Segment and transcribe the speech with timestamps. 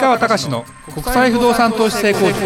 [0.00, 2.38] 川隆の国際不動産投資成功塾。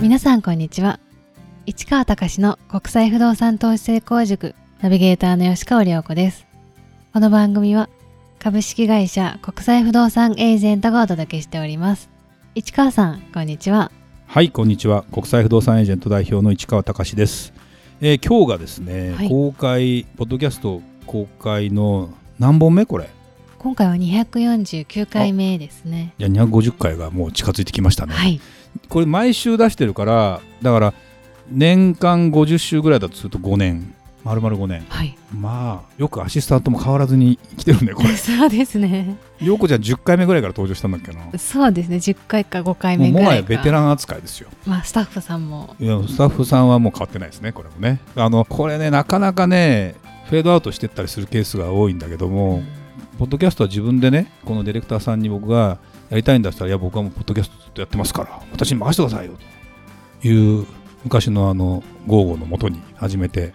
[0.00, 0.98] 皆さんこんにちは。
[1.66, 6.46] 市川隆の国際不動産投資成功塾ナビゲーターの吉川良子です。
[7.12, 7.90] この番組は
[8.38, 12.08] 株式会社国際不動産エージェントがお届けしております。
[12.54, 13.92] 市川さんこんにちは。
[14.26, 15.04] はいこんにちは。
[15.12, 17.52] 国際不動産エージェント代表の市川隆です、
[18.00, 19.28] えー今日がですね、はい。
[19.28, 22.08] 公開ポッドキャスト公開の
[22.38, 23.10] 何本目これ？
[23.64, 26.12] 今回は249回目ですね。
[26.18, 28.38] いや250回がもう近づいてきましたね、はい。
[28.90, 30.94] これ毎週出してるからだから
[31.50, 33.94] 年間50週ぐらいだとすると5年。
[34.22, 34.84] 丸々5年。
[34.90, 35.16] はい。
[35.34, 38.10] まあよくアシスタントも変わらずに来てるねこれ。
[38.20, 39.16] そうですね。
[39.40, 41.24] 陽子ちゃん10回目ぐらいから登場したんだっけな？
[41.24, 41.96] もそうですね。
[41.96, 43.50] 10回か5回目うもはぐらいか。
[43.54, 44.50] やベテラン扱いですよ。
[44.66, 45.74] まあスタッフさんも。
[45.80, 48.00] いやスタッフさんはもう変わってないですねこれもね。
[48.14, 49.94] あのこれねなかなかね
[50.28, 52.62] フェードアウトしてったりするケースが多いんだけども、
[53.18, 55.78] ポッドキャストは自分でねこのディレクターさんに僕が
[56.10, 59.36] やりたいんだったらいや僕はもうポッドキャストずっとやってますから私に任せてくださいよ
[60.22, 60.66] という
[61.04, 63.52] 昔のあのゴーゴーのもとに始めて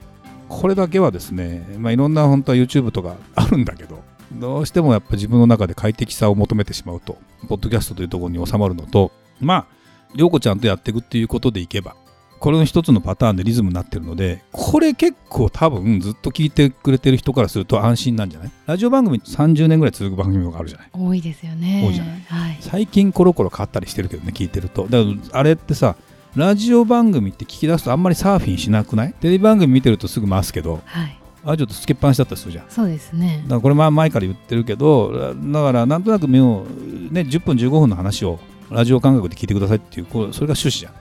[0.47, 9.67] これだけはですね、まあ、いろんな本当は YouTube とかあるんだけどどうしてもやっぱ自分の中で快適さを求めてしまうとポッドキャストというところに収まるのとまあ
[10.15, 11.95] 涼子ちゃんとやっていくっていうことでいけば
[12.39, 18.51] これの一つのパターンでリズムになってるのでこれ結構多分ずっと聞いてくれてる人からすると安心なんじゃない？
[18.65, 20.89] ラジオ番組30年ぐらい続く番組があるじゃない？
[20.93, 21.83] 多いですよね。
[21.85, 22.21] 多いじゃない？
[22.21, 22.57] はい。
[22.61, 24.83] 最近コロコロ変わったりしてるけどね聞いてると。
[24.87, 25.95] だからあれってさ
[26.35, 29.13] ラジオ番組って聞き出すとあんまりサーフィンしなくない？
[29.13, 31.19] テレビ番組見てるとすぐ回すけどはい。
[31.43, 32.65] あれちょっとつけっぱなしだったりするじゃん。
[32.69, 33.41] そうですね。
[33.43, 36.65] だからこれまあ前から言ってるけどだからなんとなく目を
[37.11, 40.99] ね10分15分の話をラジオ感覚で聞いてくださいっていうこうそれが趣旨じゃない？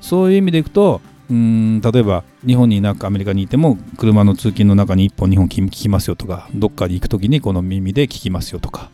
[0.00, 8.90] そういう意味でいくとうん例えば日本にいなくアメリカにいても車の通勤の中に1本2本聞きますよとかどっかに行く時にこの耳で聞きますよとか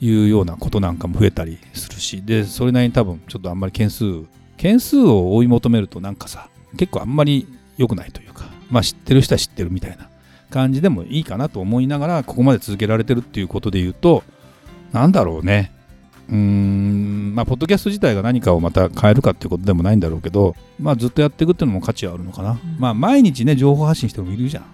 [0.00, 4.04] いうようなことなんかも増えたりするしでそれなりに多分ちょっとあんまり件数
[4.56, 10.08] 件数を追い求めるとなんかさ結構あんまり良くないというかまあ知ってる人は知ってるみたいな
[10.50, 14.24] 感じでもいいかなと思いながらここまで続けられてるっていうことで言うと
[14.92, 15.72] なんだろうね。
[16.28, 22.60] うーんまあポッドキャスト自体が何かをまた変えるかっていうことでもないんだろうけどまあずっとやっていくっていうのも価値はあるのかな、ん。
[22.78, 24.64] まあ毎日ね情報発信してもいるじゃん。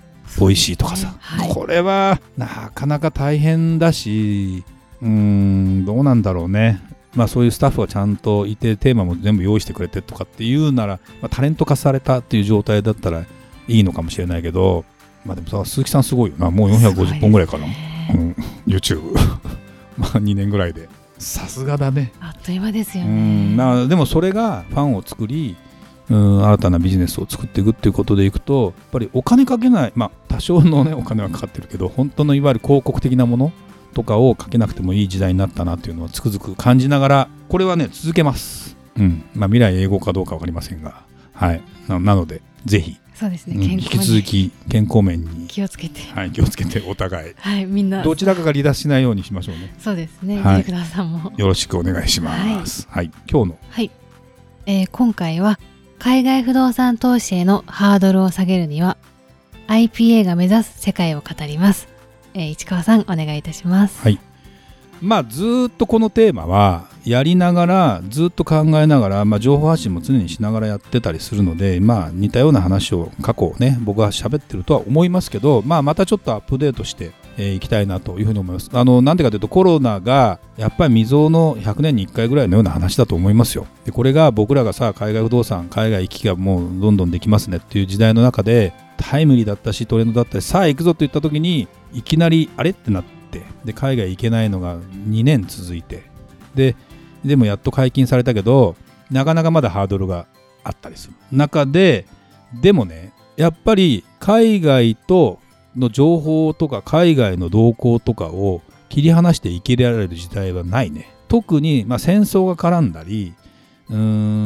[0.40, 1.54] 美味しいとかさ、はい。
[1.54, 4.64] これはなかなか大変だし
[5.00, 6.80] うーんどうなんだろうね。
[7.14, 13.24] まあそういうスタッフがちゃんといてテーマも全部用意してくれてとかっていうなら、まあ、タレント化されたっていう状態だったら
[13.68, 14.84] いいのかもしれないけど
[15.24, 16.50] まあでもさ鈴木さんすごいよな。
[16.50, 17.66] もう450本ぐらいかな、
[18.12, 18.36] うん。
[18.66, 19.14] YouTube
[19.96, 20.88] まあ2年ぐらいで
[21.18, 22.12] さすがだね。
[22.20, 23.12] あっという間ですようね
[23.52, 23.56] ん。
[23.56, 25.56] まあでもそれがファンを作り
[26.10, 33.52] うん新たなビジネスを作っていくっていうことでいくとやっぱりお金かけないまあ多少のねお金はかかってるけど本当のいわゆる広告的なもの
[33.94, 38.76] とかをかけなくてもいい時代になったなっていうのはつくづく感じながらこれはね続けます。
[38.96, 39.24] うん。
[39.34, 41.62] まあ未来英語かどうか分かりませんがはい。
[41.88, 43.56] ななのでぜひ、そうですね。
[43.56, 46.00] うん引き続き健康面に、気をつけて。
[46.14, 47.34] はい、気をつけてお互い。
[47.38, 48.02] はいみんな。
[48.02, 49.74] どちらかが離脱しないようにしましょうね。
[49.78, 50.64] そうですね、はい。
[50.64, 51.32] さんも。
[51.36, 52.88] よろしくお願いします。
[52.90, 53.58] はい、今日の。
[53.70, 53.90] はい、
[54.66, 55.58] えー今回は
[55.98, 58.98] 海外不動産投資へのハードルを下げるには
[59.68, 61.88] IPA が目指す世界を語ります、
[62.34, 64.02] えー市川さんお願いいたします。
[64.02, 64.18] はい
[65.04, 78.70] まあずっとこのテーマはやりながらずっと考えながら、まあ、情報発信も常にしながらやってたりするので、まあ、似たような話を過去ね僕は喋ってるとは思いますけど、まあ、またちょっとアップデートして、えーきたいなというふうに思います。
[78.72, 83.66] あのなんでかというとコロナがやっぱり未曾有の100年に1回ぐらいのような話だと思いますよ。
[83.84, 92.70] でこれが僕らがさ海外不動産海外行きがもうどんどんできますねっていう時代の中でタイムリーだったしトレンドだったしさあ行くぞと言った時にいきなりあれ？
[92.70, 93.04] ってなっ
[93.34, 96.04] てで海外行けないのが2年続いて
[96.54, 96.76] で
[97.24, 98.76] でもやっと解禁されたけど
[99.10, 100.26] なかなかまだハードルが
[100.62, 101.14] あったりする。
[101.32, 102.06] 中で
[102.60, 105.40] でもねやっぱり海外と
[105.76, 111.12] の情報とか海外の動向とかを切り離して生きられる時代はないね。
[111.26, 113.34] 特に、まあ、戦争が絡んだり
[113.90, 113.96] うー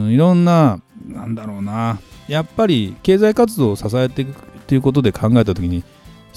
[0.07, 2.01] んいろんななんだろうな。
[2.29, 4.35] やっぱり経済活動を支えていく
[4.67, 5.85] ということで考えた時に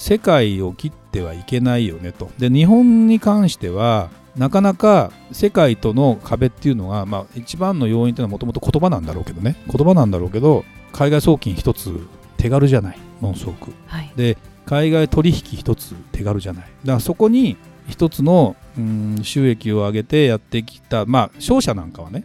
[0.02, 2.28] 世界を切ってはいけないよねと。
[2.36, 9.54] で日本に関してはなかなか世界との壁っていうのが、まあ、一番の要因というのはもともと言葉なんだろうけどね。
[9.72, 11.96] 言葉なんだろうけど海外送金一つ
[12.36, 12.98] 手軽じゃない。
[13.20, 13.70] ものすごく。
[13.86, 14.12] はい。
[14.16, 16.64] で海外取引一つ手軽じゃない。
[16.64, 17.56] だからそこに
[17.86, 22.24] 一つのうん収益を上げてやってきたまあ商社なんかはね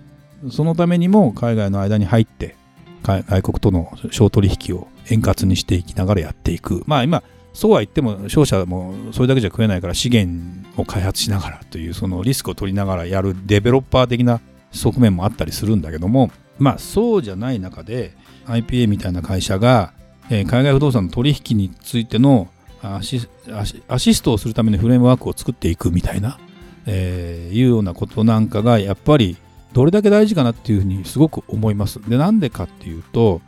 [0.49, 2.55] そのためにも海外の間に入って
[3.03, 6.83] か外国との商取引を円滑にしていきながらやっていく。
[6.87, 7.21] まあ今
[7.57, 18.13] そうは言っても商社もそれだけじゃ食えないから資源を開発しながらというそのリスクを取りながらやるデベロッパー的な側面もあったりするんだけどもまあそうじゃない中で
[18.45, 19.91] IPA みたいな会社が、
[20.29, 22.47] え、海外不動産の取引についての
[22.83, 23.27] アシ
[23.87, 26.37] アシストをするためのフレームワークを作っていくみたいな、
[26.85, 29.35] えー、いうようなことなんかがやっぱり
[29.73, 31.99] どれだけ大事かなっていうふうにすごく思います。
[32.07, 33.41] でなんでかっていうと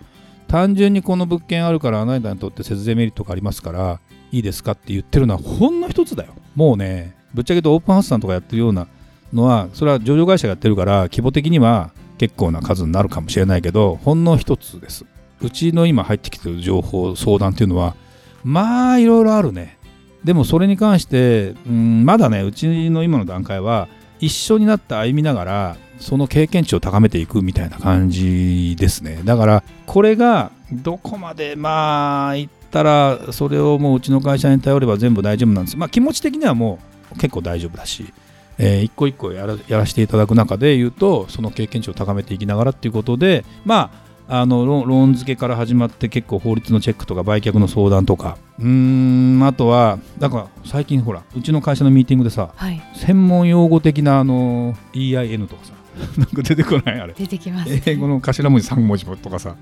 [0.49, 3.99] 単純にこの物件あるからあなたにとって節税メリットがありますから
[4.31, 6.33] いいですかって言ってるのはほんの一つだよ。
[6.55, 8.87] もうねぶっちゃけとオープンハウスさんとかやってるような
[9.31, 15.05] のはそれは上場会社がやってるから規模的には結構な数になるかもしれないけどほんの一つです。
[15.41, 17.95] うちの今入ってきてる情報相談っていうのは
[18.43, 19.77] まあいろいろあるね。
[20.23, 23.87] でもそれに関して、うん、まだねうちの今の段階は
[24.19, 29.21] 一緒になって歩みながらその経験値を高めていくみたいな感じですね。
[29.23, 35.77] だからこれがどこまでまあいったらそれをもううちの会社に頼れば全部大丈夫なんです。
[35.77, 36.79] まあ気持ち的にはも
[37.13, 38.13] う結構大丈夫だし、
[38.57, 55.73] えー、一個一個やらやらせていただく中で言うとその経験値を高めていきながらっていうことでまああのローン付けから始まって結構法律のチェックとか売却の相談とかうーんあとはだから最近ほらうちの会社のミーティングでさ、はい、専門用語的なあの EIN とかさ
[56.17, 57.13] なんか出てこないあれ。
[57.13, 59.55] 出てきます、ね、英語の頭文字3文字とかさ。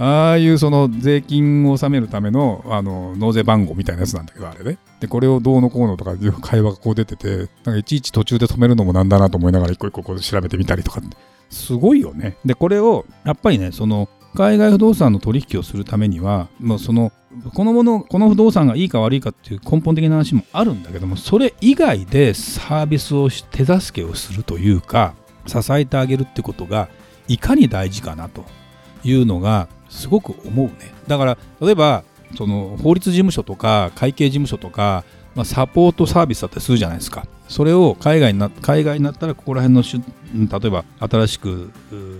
[0.00, 4.78] ああいうその税金を納めるためのあの納税番号みたいなやつなんだけどあれね。
[5.00, 11.16] でこれをどうのこうのとかいう会話がこう出ててなんかいちいち途中で止めるのもなんだなと思いながら一個一個こう調べてみたりとかって。
[11.50, 12.36] すごいよね。
[12.44, 17.12] でこれをやっぱりねその海外不動産の取引をするためにはもうその
[17.54, 25.14] このものこの不動産がいいか悪いかっていう根本的な話もあるんだけどもそれ以外でサービスを手助けをするというか
[25.48, 26.88] 支えてあげるってことが
[27.26, 28.44] いかに大事かなと
[29.04, 30.74] いうのがすごく思うね。
[31.06, 32.04] だから例えば
[32.36, 35.04] その法律事務所とか会計事務所とか、
[35.34, 37.26] まあ、サポートサービスだったりするじゃないですか。
[37.48, 39.82] それを海外にな海外になったらここら辺の
[40.60, 41.72] 例えば新しく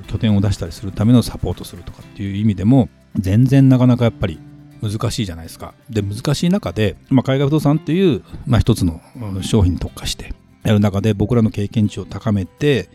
[0.07, 4.41] 拠点を出したりするためのサポートするとかっていう意味でも全然なかなかやっぱり
[4.81, 5.75] 難しいじゃないですか。
[5.91, 9.03] で難しい中で、まあ、海外不動産っていう、まあ、一つの
[9.43, 10.33] 商品に特化して
[10.63, 12.89] やる中で僕らの経験値を高めて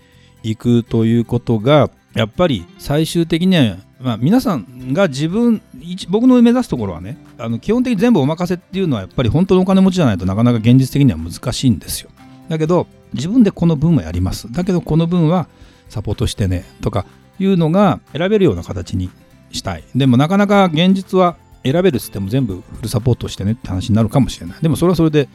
[0.43, 5.61] いくということがやっぱり最終的には、まあ、皆さんが自分
[6.09, 12.11] 僕の目指すところはねあの基本的に全部お任せっていうのはやっぱり本当のお金持ちじゃないとなかなか現実的には難しいんですよ。
[12.49, 14.51] だけど自分でこの分はやります。
[14.51, 15.47] だけどこの分は
[15.89, 17.05] サポートしてねとか
[17.39, 19.09] いうのが選べるような形に
[19.51, 19.83] したい。
[19.95, 24.57] でもなかなか現実は選べるっつっても全部フルサポートしてねって話になるかもしれない。
[24.61, 25.29] でもそれはそれで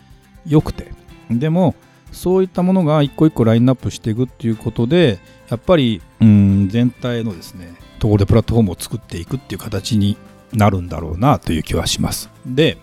[0.47, 0.93] よくて。
[1.31, 1.75] でも
[2.13, 5.19] そういったものが一個一個ラインナップしていくっていうことで
[5.49, 10.17] やっぱりうん全体のですねところでプラットフォームを作っていくっていう形に
[10.53, 12.31] なるんだろうなという気はします。
[12.47, 12.79] で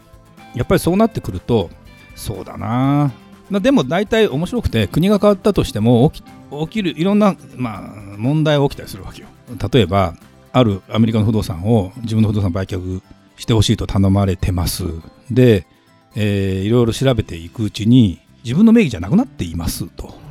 [0.53, 1.69] やっぱりそうなってくると
[2.15, 3.11] そうだな。
[3.51, 9.27] でも大体面白くて国が変わったとしても起き起きるいろんな、まあ、問題が起きたりするわけよ。
[9.71, 10.15] 例えば
[10.51, 13.01] あるアメリカの不動産を自分の不動産売却
[13.37, 14.85] してほしいと頼まれてます。
[15.29, 15.67] で、
[16.15, 20.23] えー、いろいろ調べていくうちに自分の名義じゃなくなっていますと。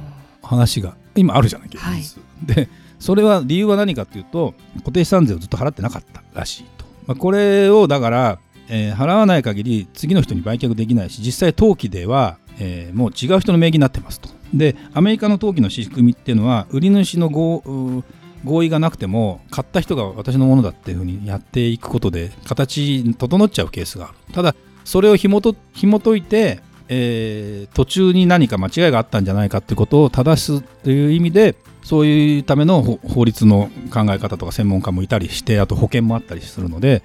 [0.44, 2.68] 話が今あるじゃない現実、はい、で
[2.98, 8.38] それは理由は何かっていうと固定資産税をずっと払ってなかったらしいと、まあ、これをだから、
[8.68, 14.28] えー、払わない限り次の人に売却できないし実際登記では、えー、もう違う人の名義になってますと。
[14.52, 18.04] でアメリカの登記の仕組みっていうのは売り主の合
[18.44, 24.14] 合意がなくても買った人が私のものだっていうふうにやっていくことで形整っちゃうケースがある。
[24.32, 37.02] ただそれを紐と紐解いてえー、途中に何か間違いがあったんじゃないかってことを正すという意味でそういうための法律の考え方とか専門家もいたりしてあと保険もあったりするので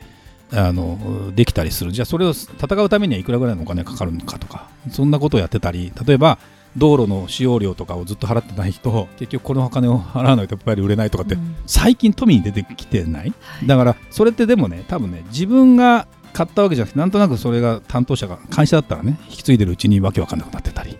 [0.51, 1.91] あのできたりする。
[1.91, 6.39] じゃあそれを戦うためにはいくらぐらいのお金がかかるのかとかそんなことをやってたり例えば
[6.77, 13.33] 道路の使用料とかをずっと払ってない人結局このお金を払わないとやっぱり売れないとかって、最近富に出てきてない、
[13.65, 20.98] だからそれってでもね多分ね自分が買ったわけじゃなくてなんとなくそれが担当者が会社だったらね引き継いでるうちにわけわかんなくなってたり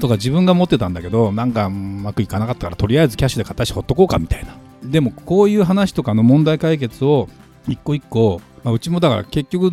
[0.00, 4.56] とか自分が持ってたんだけどなんかうまくいかなかったからとりあえずキャッシュで買ったしほっとこうかみたいな。
[4.82, 7.28] でもこういう話とかの問題解決を
[7.66, 9.70] 一個一個、まあ、うちもだから結局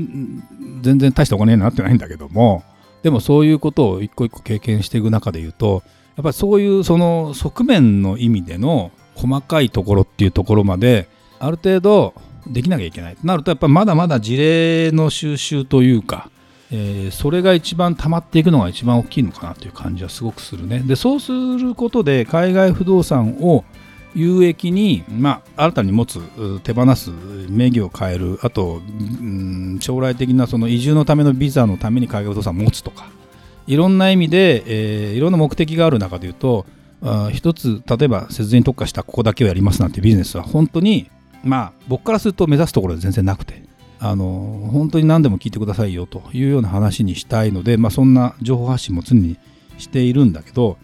[0.82, 2.64] 全然大したお金になってないんだけども
[3.04, 5.84] でもそういうことを一個一個経験していく中で言うと
[6.16, 11.08] やっぱりそういうその側面の意味での細かいところっていうところまで
[11.40, 12.14] ある程度
[12.48, 13.16] できなきゃいけない。
[13.16, 16.30] となるとやっぱまだまだ事例の収集というか、
[16.72, 20.80] えー、それが一番溜まっていくのが一番大きいのかなという感じはすごくするね。
[20.80, 23.64] でそうすることで海外不動産を
[24.16, 26.22] 有益に、まあ、新たに持つ
[26.64, 27.12] 手放す
[27.50, 28.40] 名義を変える。
[28.44, 33.08] あと、うん、将来的なその移住のためのビザのために海外不動産を持つとか。
[33.68, 36.66] いろんな意味で、えー、いろんな目的がある中でいうと
[37.02, 41.10] あ一つ例えば節税に特化したここだけをやりますなんてビジネスは本当に
[41.44, 43.64] まあ僕からすると目指すところは全然なくて
[44.00, 49.38] あの本当に何でも聞いてくださいよというような話にしたいので、まあ、そんな情報発信も常に
[49.78, 50.78] しているんだけど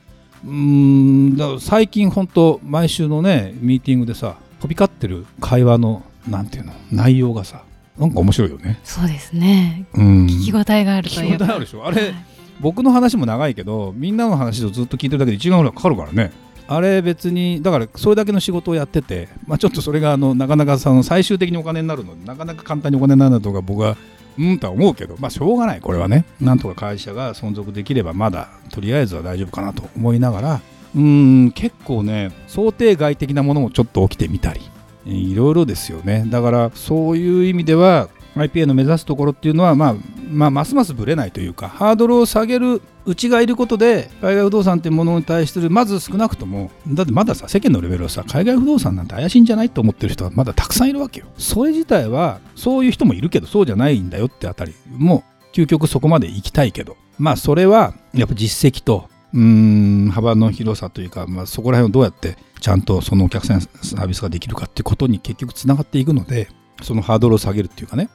[0.46, 7.64] うんだ最近本当毎週のねミーティングでさ飛び交ってる会話のなんていうの内容がさ
[7.98, 8.80] なんか面白いよね。
[8.86, 11.86] そうですね、うん、聞き応えがあるという聞き応えあるでしょ。
[11.86, 12.14] あれ、はい、
[12.62, 16.32] 僕の話も長いけどみんなの話をずっと聞いてるだけで1時間ぐらいかかるからね
[16.72, 23.98] あれ別にだからそれだけの仕事をやってて、まあ、ちょっとそれがあのなかなかその最終的にお金になるのでなかなか簡単にお金になるのとか僕は
[24.38, 26.24] うんとは思うけど、まあ、しょうがない、これはね。
[26.40, 30.62] なんとか会社が存続できれば、まだとりあえずは大丈夫かなと思いながら、
[30.96, 34.62] うん、結構ね、想定外的なものもちょっと起きてみたり、
[35.06, 36.24] いろいろですよね。
[36.28, 38.08] だから、そういう意味では、
[38.38, 39.96] IPA の目指すところっていうのは、まあ、
[40.30, 51.28] まあ、ますますぶれないというか、ハードルを下げるうちがいることで、海外不動産っていうものに対する、まず少なくとも、だってまださ、世間のレベルはさ、海外不動産なんて怪しいんじゃないと思ってる人はまだたくさんいるわけよ。
[51.38, 66.50] それ自体は、そういう人もいるけど、そうじゃないんだよってあたり、も、究極そこまで行きたいけど、まあ、それは、やっぱ実績と、うーん幅の広さというか、まあ、そこら辺をどうやってちゃんとそのお客さんサービスができるかってことに結局つながっていくので
[66.82, 68.10] そのハードルを下げるっていうかね。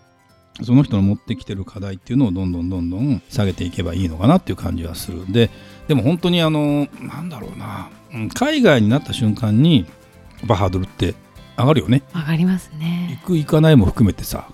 [0.62, 5.30] その人の持ってきてる課題っていうのをどんどんどんどん下げていけばいいのかなっていう感じはする。
[5.32, 5.50] で
[5.88, 7.90] でも本当にあのなんだろうな。
[8.34, 9.86] 海外になった瞬間に
[10.46, 11.14] バハードルって
[11.58, 12.02] 上がるよね。
[12.14, 13.18] 上がりますね。
[13.20, 14.48] 行く行かないも含めてさ。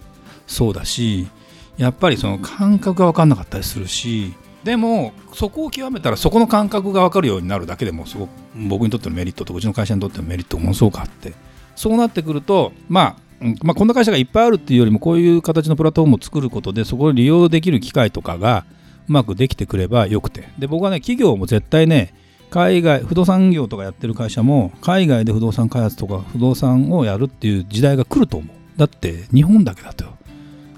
[0.47, 1.29] そうだし
[1.77, 8.31] やっぱりその感覚が分かんなかったりするしでもそこを極めたらそこの感覚が分かるようになるだけでもすごく
[8.69, 11.33] 僕にとってのメリットとうちの会社にとってのメリットものすごくあって。
[11.77, 13.17] そうなってくるとまあ
[13.63, 18.67] まあ、こんな会社がいっぱいあるっていうよりもこういう形のプラットフォームを作ることでそこを利用できる機会とかが
[19.09, 20.49] うまくできてくればよくて。
[20.59, 22.15] で僕はね企業も絶対ね
[22.51, 28.79] 海外不動産業とかやってる会社も海外で不動産開発とか不動産をやるっていう時代が来ると思う。
[28.79, 30.05] だって日本だけだと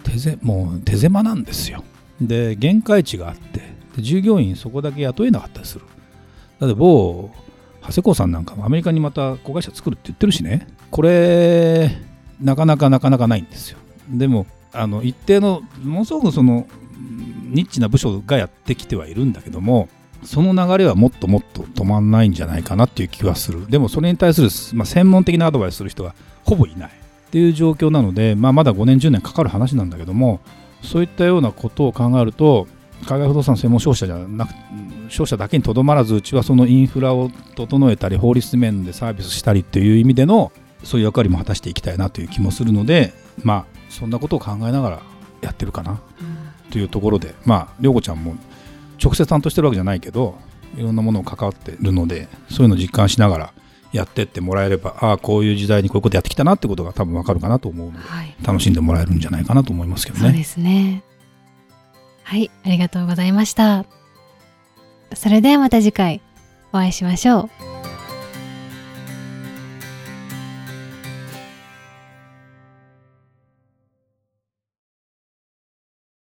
[0.04, 1.82] 手ぜもう手狭なんですよ。
[2.20, 3.60] で限界値があって。
[3.96, 5.84] で従業員そこだけ雇えなかったりする。
[6.60, 7.30] だって某
[7.82, 10.68] 長谷川さんなんかもアメリカにまた子会社作るって言ってるしね。
[10.90, 11.90] これ
[12.40, 13.78] なかなかなかなかないんですよ。
[14.08, 16.66] でもあの一定のものすごくその
[17.50, 19.88] ニッチな部署がやってきてはいるんだけども
[20.24, 30.40] その流れはもっともっと止まんないんじゃないかなっていう気はするでもそれに対する、まあ、専門的なアドバイスする人はほぼいないっていう状況なので、まあ、まだ5年10年かかる話なんだけども
[30.82, 32.66] そういったようなことを考えると
[33.06, 34.50] 海外不動産専門商社じゃなく
[35.08, 40.52] 商社だけにとどまらずうちはそのインフラを整えたり法律面でサービスしたりっていう意味での
[40.84, 43.12] そういう役割も果たしていきたいなという気もするので
[43.42, 45.02] まあそんなことを考えながら
[45.40, 46.00] やってるかな、
[46.70, 48.36] というところでまあ涼子ちゃんも
[49.02, 50.38] 直接担当してるわけじゃないけど
[50.76, 53.52] いろんなものを関わってるのでそういうのを実感しながら
[53.92, 60.24] やってってもらえればああこういう時代にこういうことやってきたなってことが多分わかるかなと思うので、はい、楽しんでもらえるんじゃないかなと思いますけどね。
[60.28, 61.02] そうですね
[62.22, 63.84] はいありがとうございました
[65.14, 66.22] それではまた次回
[66.72, 67.71] お会いしましょう。